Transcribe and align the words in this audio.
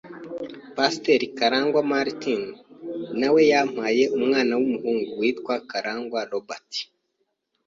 Pasteur 0.75 1.21
KARANGWA 1.37 1.81
Martin 1.91 2.41
nawe 3.19 3.41
yampaye 3.51 4.03
umwana 4.17 4.51
w’umuhungu 4.59 5.09
witwa 5.19 5.55
KARANGWA 5.71 6.19
Robert 6.31 6.69